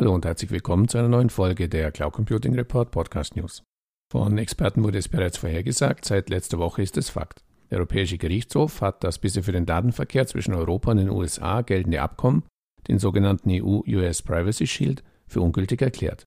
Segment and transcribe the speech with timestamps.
[0.00, 3.62] Hallo und herzlich willkommen zu einer neuen Folge der Cloud Computing Report Podcast News.
[4.10, 7.44] Von Experten wurde es bereits vorhergesagt, seit letzter Woche ist es Fakt.
[7.70, 12.00] Der Europäische Gerichtshof hat das bisher für den Datenverkehr zwischen Europa und den USA geltende
[12.00, 12.44] Abkommen,
[12.88, 16.24] den sogenannten EU-US Privacy Shield, für ungültig erklärt.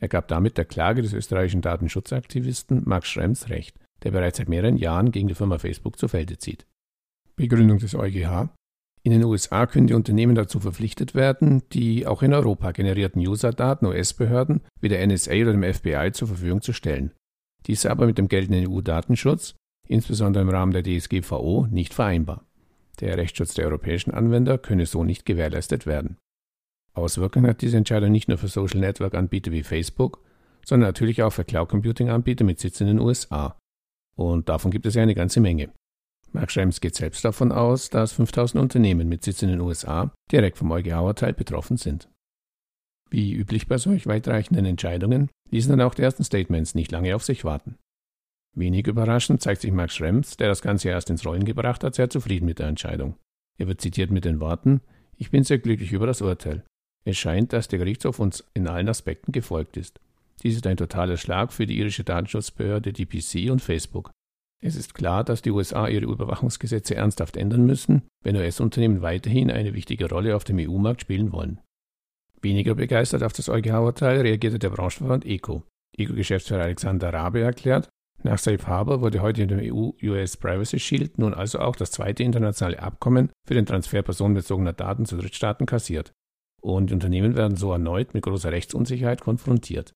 [0.00, 4.78] Er gab damit der Klage des österreichischen Datenschutzaktivisten Max Schrems recht, der bereits seit mehreren
[4.78, 6.66] Jahren gegen die Firma Facebook zu Felde zieht.
[7.36, 8.48] Begründung des EuGH
[9.04, 13.86] in den USA können die Unternehmen dazu verpflichtet werden, die auch in Europa generierten User-Daten
[13.86, 17.12] US-Behörden wie der NSA oder dem FBI zur Verfügung zu stellen.
[17.66, 19.56] Dies aber mit dem geltenden EU-Datenschutz,
[19.88, 22.46] insbesondere im Rahmen der DSGVO, nicht vereinbar.
[23.00, 26.18] Der Rechtsschutz der europäischen Anwender könne so nicht gewährleistet werden.
[26.94, 30.22] Auswirkungen hat diese Entscheidung nicht nur für Social Network-Anbieter wie Facebook,
[30.64, 33.58] sondern natürlich auch für Cloud Computing-Anbieter mit Sitz in den USA.
[34.14, 35.72] Und davon gibt es ja eine ganze Menge.
[36.32, 40.58] Mark Schrems geht selbst davon aus, dass 5000 Unternehmen mit Sitz in den USA direkt
[40.58, 42.08] vom EuGH-Urteil betroffen sind.
[43.10, 47.22] Wie üblich bei solch weitreichenden Entscheidungen ließen dann auch die ersten Statements nicht lange auf
[47.22, 47.76] sich warten.
[48.54, 52.08] Wenig überraschend zeigt sich Mark Schrems, der das Ganze erst ins Rollen gebracht hat, sehr
[52.10, 53.16] zufrieden mit der Entscheidung.
[53.58, 54.80] Er wird zitiert mit den Worten:
[55.16, 56.64] Ich bin sehr glücklich über das Urteil.
[57.04, 60.00] Es scheint, dass der Gerichtshof uns in allen Aspekten gefolgt ist.
[60.42, 64.10] Dies ist ein totaler Schlag für die irische Datenschutzbehörde DPC und Facebook.
[64.64, 69.74] Es ist klar, dass die USA ihre Überwachungsgesetze ernsthaft ändern müssen, wenn US-Unternehmen weiterhin eine
[69.74, 71.60] wichtige Rolle auf dem EU-Markt spielen wollen.
[72.40, 75.64] Weniger begeistert auf das EuGH-Urteil reagierte der Branchenverband ECO.
[75.96, 77.88] ECO-Geschäftsführer Alexander Rabe erklärt,
[78.22, 82.22] nach Safe Harbor wurde heute in dem EU-US Privacy Shield nun also auch das zweite
[82.22, 86.12] internationale Abkommen für den Transfer personenbezogener Daten zu Drittstaaten kassiert.
[86.60, 89.92] Und die Unternehmen werden so erneut mit großer Rechtsunsicherheit konfrontiert.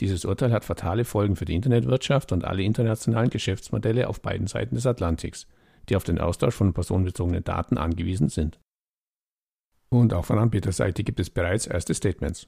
[0.00, 4.76] Dieses Urteil hat fatale Folgen für die Internetwirtschaft und alle internationalen Geschäftsmodelle auf beiden Seiten
[4.76, 5.46] des Atlantiks,
[5.88, 8.60] die auf den Austausch von personenbezogenen Daten angewiesen sind.
[9.90, 12.46] Und auch von Anbieterseite gibt es bereits erste Statements.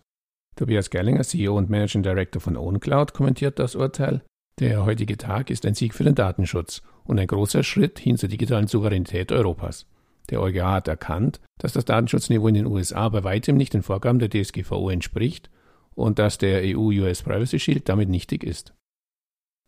[0.56, 4.22] Tobias Gerlinger, CEO und Managing Director von OwnCloud, kommentiert das Urteil.
[4.58, 8.28] Der heutige Tag ist ein Sieg für den Datenschutz und ein großer Schritt hin zur
[8.28, 9.86] digitalen Souveränität Europas.
[10.28, 14.18] Der EuGH hat erkannt, dass das Datenschutzniveau in den USA bei weitem nicht den Vorgaben
[14.18, 15.50] der DSGVO entspricht
[15.94, 18.74] und dass der EU-US Privacy Shield damit nichtig ist.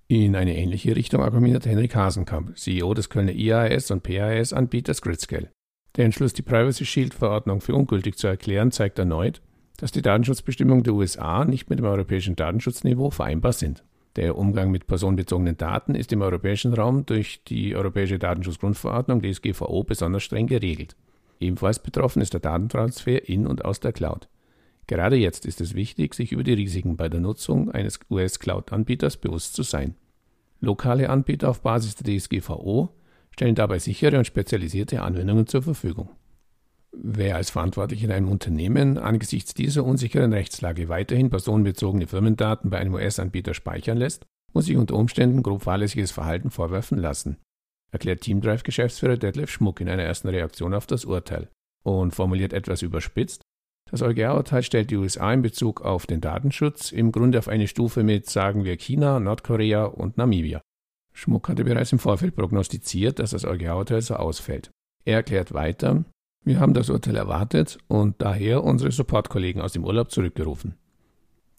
[0.08, 5.50] In eine ähnliche Richtung argumentiert Henrik Hasenkamp, CEO des Kölner IAS und PAS-Anbieters Gridscale.
[5.96, 9.42] Der Entschluss, die Privacy Shield-Verordnung für ungültig zu erklären, zeigt erneut,
[9.76, 13.84] dass die Datenschutzbestimmungen der USA nicht mit dem europäischen Datenschutzniveau vereinbar sind.
[14.16, 20.22] Der Umgang mit personenbezogenen Daten ist im europäischen Raum durch die Europäische Datenschutzgrundverordnung DSGVO besonders
[20.22, 20.94] streng geregelt.
[21.40, 24.28] Ebenfalls betroffen ist der Datentransfer in und aus der Cloud.
[24.86, 29.54] Gerade jetzt ist es wichtig, sich über die Risiken bei der Nutzung eines US-Cloud-Anbieters bewusst
[29.54, 29.94] zu sein.
[30.60, 32.90] Lokale Anbieter auf Basis der DSGVO
[33.30, 36.10] stellen dabei sichere und spezialisierte Anwendungen zur Verfügung.
[36.92, 42.94] Wer als Verantwortlicher in einem Unternehmen angesichts dieser unsicheren Rechtslage weiterhin personenbezogene Firmendaten bei einem
[42.94, 47.38] US-Anbieter speichern lässt, muss sich unter Umständen grob fahrlässiges Verhalten vorwerfen lassen,
[47.90, 51.48] erklärt Teamdrive-Geschäftsführer Detlef Schmuck in einer ersten Reaktion auf das Urteil
[51.82, 53.42] und formuliert etwas überspitzt,
[53.92, 58.02] das EuGH-Urteil stellt die USA in Bezug auf den Datenschutz im Grunde auf eine Stufe
[58.02, 60.62] mit, sagen wir, China, Nordkorea und Namibia.
[61.12, 64.70] Schmuck hatte bereits im Vorfeld prognostiziert, dass das EuGH-Urteil so ausfällt.
[65.04, 66.06] Er erklärt weiter,
[66.42, 70.74] wir haben das Urteil erwartet und daher unsere Support-Kollegen aus dem Urlaub zurückgerufen.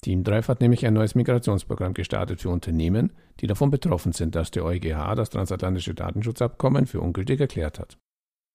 [0.02, 4.50] Team Drive hat nämlich ein neues Migrationsprogramm gestartet für Unternehmen, die davon betroffen sind, dass
[4.50, 8.00] der EuGH das transatlantische Datenschutzabkommen für ungültig erklärt hat.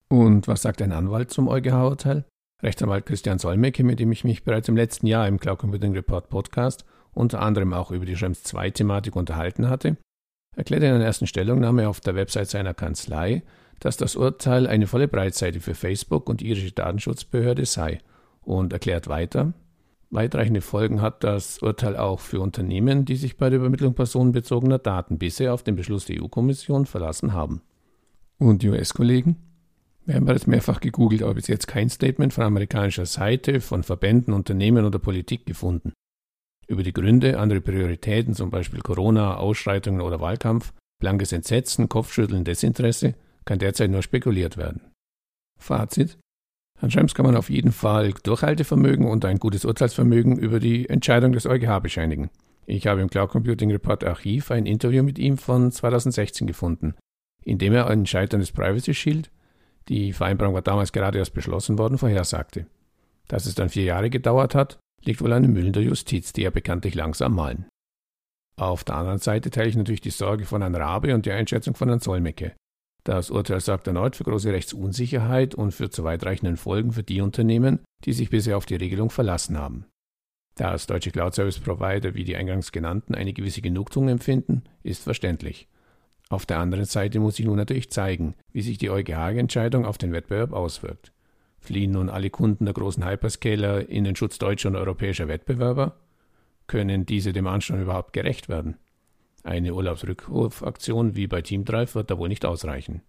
[0.09, 2.25] Und was sagt ein Anwalt zum EuGH-Urteil?
[2.63, 6.29] Rechtsanwalt Christian Solmecke, mit dem ich mich bereits im letzten Jahr im Cloud Computing Report
[6.29, 9.97] Podcast unter anderem auch über die Schrems 2 Thematik unterhalten hatte,
[10.57, 13.43] erklärte in einer ersten Stellungnahme auf der Website seiner Kanzlei,
[13.79, 18.01] dass das Urteil eine volle Breitseite für Facebook und die irische Datenschutzbehörde sei
[18.41, 19.53] und erklärt weiter,
[20.11, 25.19] weitreichende Folgen hat das Urteil auch für Unternehmen, die sich bei der Übermittlung personenbezogener Daten
[25.19, 27.63] bisher auf den Beschluss der EU-Kommission verlassen haben.
[28.39, 29.48] Und US-Kollegen?
[30.09, 34.33] Wir haben bereits mehrfach gegoogelt, aber bis jetzt kein Statement von amerikanischer Seite, von Verbänden,
[34.33, 35.93] Unternehmen oder Politik gefunden.
[36.67, 43.17] Über die Gründe, andere Prioritäten, zum Beispiel Corona, Ausschreitungen oder Wahlkampf, blankes Entsetzen, Kopfschütteln, Desinteresse,
[43.45, 44.81] kann derzeit nur spekuliert werden.
[45.61, 46.17] Fazit.
[46.79, 51.33] Herrn Schrems kann man auf jeden Fall Durchhaltevermögen und ein gutes Urteilsvermögen über die Entscheidung
[51.33, 52.31] des EuGH bescheinigen.
[52.65, 56.95] Ich habe im Cloud Computing Report Archiv ein Interview mit ihm von 2016 gefunden,
[57.45, 59.31] in dem er ein Scheitern des Privacy Shield
[59.89, 62.67] die Vereinbarung war damals gerade erst beschlossen worden, vorhersagte.
[63.27, 66.43] Dass es dann vier Jahre gedauert hat, liegt wohl an den Mühlen der Justiz, die
[66.43, 67.67] ja bekanntlich langsam malen.
[68.57, 71.75] Auf der anderen Seite teile ich natürlich die Sorge von Herrn Rabe und die Einschätzung
[71.75, 72.55] von Herrn Solmecke.
[73.05, 77.81] Das Urteil sorgt erneut für große Rechtsunsicherheit und führt zu weitreichenden Folgen für die Unternehmen,
[78.05, 79.87] die sich bisher auf die Regelung verlassen haben.
[80.57, 85.69] Dass deutsche Cloud-Service-Provider wie die eingangs genannten eine gewisse Genugtuung empfinden, ist verständlich.
[86.31, 90.13] Auf der anderen Seite muss sich nun natürlich zeigen, wie sich die EuGH-Entscheidung auf den
[90.13, 91.13] Wettbewerb auswirkt.
[91.59, 95.97] Fliehen nun alle Kunden der großen Hyperscaler in den Schutz deutscher und europäischer Wettbewerber?
[96.67, 98.77] Können diese dem Anstand überhaupt gerecht werden?
[99.43, 103.03] Eine Urlaubsrückrufaktion wie bei Teamdrive wird da wohl nicht ausreichen.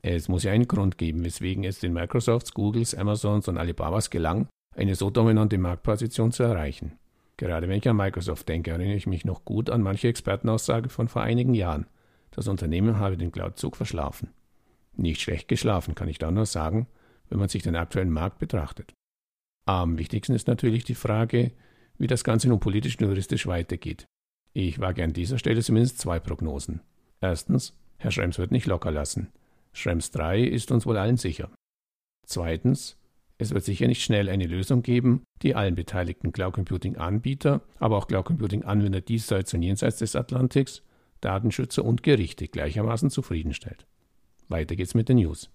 [0.00, 4.48] Es muss ja einen Grund geben, weswegen es den Microsofts, Googles, Amazons und Alibabas gelang,
[4.74, 6.92] eine so dominante Marktposition zu erreichen.
[7.36, 11.08] Gerade wenn ich an Microsoft denke, erinnere ich mich noch gut an manche Expertenaussage von
[11.08, 11.86] vor einigen Jahren.
[12.34, 14.30] Das Unternehmen habe den Cloud-Zug verschlafen.
[14.96, 16.88] Nicht schlecht geschlafen, kann ich da nur sagen,
[17.28, 18.92] wenn man sich den aktuellen Markt betrachtet.
[19.66, 21.52] Am wichtigsten ist natürlich die Frage,
[21.96, 24.04] wie das Ganze nun politisch und juristisch weitergeht.
[24.52, 26.80] Ich wage an dieser Stelle zumindest zwei Prognosen.
[27.20, 29.32] Erstens, Herr Schrems wird nicht locker lassen.
[29.72, 31.50] Schrems 3 ist uns wohl allen sicher.
[32.26, 32.96] Zweitens,
[33.38, 37.96] es wird sicher nicht schnell eine Lösung geben, die allen beteiligten Cloud Computing Anbieter, aber
[37.96, 40.82] auch Cloud Computing Anwender diesseits und jenseits des Atlantiks,
[41.24, 43.86] Datenschützer und Gerichte gleichermaßen zufriedenstellt.
[44.48, 45.50] Weiter geht's mit den News.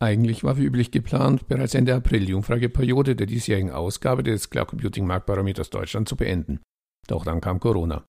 [0.00, 4.68] Eigentlich war wie üblich geplant, bereits Ende April die Umfrageperiode der diesjährigen Ausgabe des Cloud
[4.68, 6.60] Computing Marktbarometers Deutschland zu beenden.
[7.08, 8.04] Doch dann kam Corona.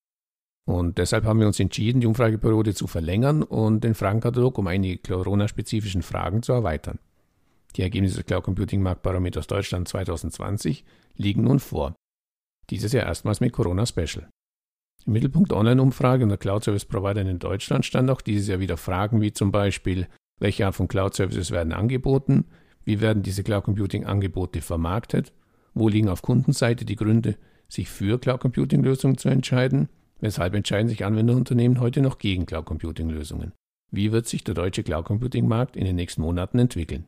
[0.68, 4.98] Und deshalb haben wir uns entschieden, die Umfrageperiode zu verlängern und den Fragenkatalog um einige
[4.98, 7.00] Corona-spezifischen Fragen zu erweitern.
[7.76, 10.84] Die Ergebnisse des Cloud Computing Marktbarometers Deutschland 2020
[11.16, 11.94] liegen nun vor.
[12.68, 14.28] Dieses Jahr erstmals mit Corona Special.
[15.06, 19.20] Im Mittelpunkt Online-Umfrage unter Cloud Service Providern in Deutschland stand auch dieses Jahr wieder Fragen
[19.20, 20.08] wie zum Beispiel,
[20.38, 22.46] welche Art von Cloud Services werden angeboten?
[22.84, 25.32] Wie werden diese Cloud Computing Angebote vermarktet?
[25.74, 27.36] Wo liegen auf Kundenseite die Gründe,
[27.68, 29.88] sich für Cloud Computing Lösungen zu entscheiden?
[30.20, 33.52] Weshalb entscheiden sich Anwenderunternehmen heute noch gegen Cloud Computing Lösungen?
[33.90, 37.06] Wie wird sich der deutsche Cloud Computing Markt in den nächsten Monaten entwickeln?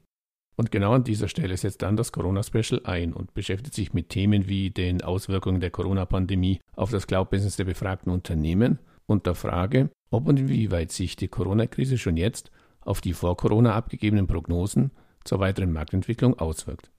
[0.56, 4.49] Und genau an dieser Stelle setzt dann das Corona-Special ein und beschäftigt sich mit Themen
[4.49, 10.28] wie den Auswirkungen der Corona-Pandemie auf das Cloud-Business der befragten Unternehmen und der Frage, ob
[10.28, 12.50] und inwieweit sich die Corona-Krise schon jetzt
[12.81, 14.90] auf die vor Corona abgegebenen Prognosen
[15.25, 16.90] zur weiteren Marktentwicklung auswirkt.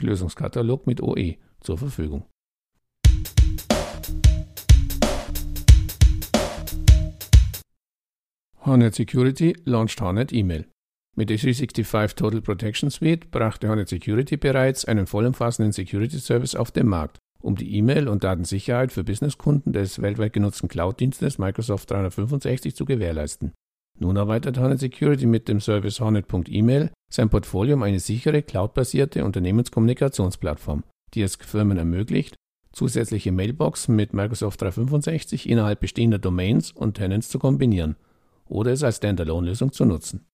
[0.00, 2.26] Lösungskatalog mit OE zur Verfügung.
[8.66, 10.66] Hornet Security launched Hornet E-Mail.
[11.16, 16.72] Mit der 365 Total Protection Suite brachte Hornet Security bereits einen vollumfassenden Security Service auf
[16.72, 22.74] den Markt, um die E-Mail- und Datensicherheit für Businesskunden des weltweit genutzten Cloud-Dienstes Microsoft 365
[22.74, 23.52] zu gewährleisten.
[23.98, 30.84] Nun erweitert Hornet Security mit dem Service Hornet.email sein Portfolio um eine sichere, cloudbasierte Unternehmenskommunikationsplattform,
[31.12, 32.34] die es Firmen ermöglicht,
[32.72, 37.96] zusätzliche Mailbox mit Microsoft 365 innerhalb bestehender Domains und Tenants zu kombinieren
[38.46, 40.26] oder es als Standalone-Lösung zu nutzen.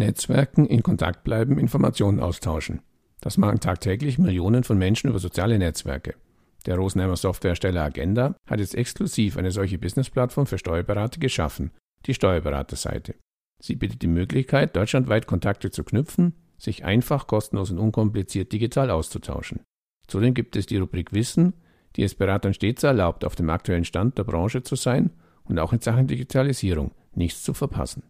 [0.00, 2.82] Netzwerken, in Kontakt bleiben, Informationen austauschen.
[3.20, 6.14] Das machen tagtäglich Millionen von Menschen über soziale Netzwerke.
[6.66, 11.70] Der Rosenheimer Softwarehersteller Agenda hat jetzt exklusiv eine solche Business-Plattform für Steuerberater geschaffen,
[12.06, 13.14] die Steuerberaterseite.
[13.62, 19.60] Sie bietet die Möglichkeit, deutschlandweit Kontakte zu knüpfen, sich einfach, kostenlos und unkompliziert digital auszutauschen.
[20.06, 21.54] Zudem gibt es die Rubrik Wissen,
[21.96, 25.10] die es Beratern stets erlaubt, auf dem aktuellen Stand der Branche zu sein
[25.44, 28.02] und auch in Sachen Digitalisierung nichts zu verpassen.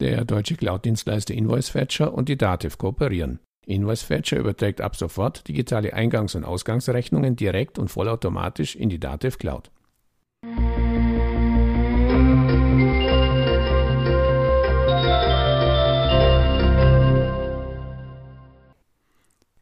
[0.00, 3.38] Der deutsche Cloud-Dienstleister InvoiceFetcher und die Dativ kooperieren.
[3.66, 9.70] InvoiceFetcher überträgt ab sofort digitale Eingangs- und Ausgangsrechnungen direkt und vollautomatisch in die Dativ Cloud.